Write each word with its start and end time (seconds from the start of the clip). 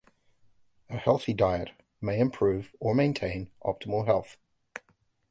A 0.89 0.97
healthy 0.97 1.31
diet 1.35 1.69
may 2.01 2.19
improve 2.19 2.75
or 2.79 2.95
maintain 2.95 3.51
optimal 3.63 4.07
health. 4.07 4.39